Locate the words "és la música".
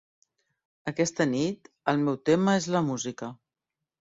2.63-3.31